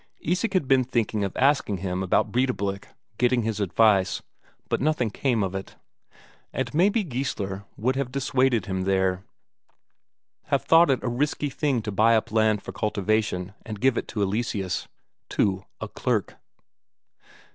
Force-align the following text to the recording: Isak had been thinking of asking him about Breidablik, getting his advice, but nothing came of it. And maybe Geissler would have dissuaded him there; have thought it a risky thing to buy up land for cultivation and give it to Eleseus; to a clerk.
Isak 0.23 0.53
had 0.53 0.67
been 0.67 0.83
thinking 0.83 1.23
of 1.23 1.37
asking 1.37 1.77
him 1.77 2.01
about 2.01 2.31
Breidablik, 2.31 2.87
getting 3.19 3.43
his 3.43 3.59
advice, 3.59 4.23
but 4.67 4.81
nothing 4.81 5.11
came 5.11 5.43
of 5.43 5.53
it. 5.53 5.75
And 6.51 6.73
maybe 6.73 7.03
Geissler 7.03 7.65
would 7.77 7.95
have 7.97 8.11
dissuaded 8.11 8.65
him 8.65 8.85
there; 8.85 9.23
have 10.45 10.63
thought 10.63 10.89
it 10.89 11.03
a 11.03 11.07
risky 11.07 11.51
thing 11.51 11.83
to 11.83 11.91
buy 11.91 12.15
up 12.15 12.31
land 12.31 12.63
for 12.63 12.71
cultivation 12.71 13.53
and 13.63 13.79
give 13.79 13.95
it 13.95 14.07
to 14.07 14.23
Eleseus; 14.23 14.87
to 15.29 15.65
a 15.79 15.87
clerk. 15.87 16.37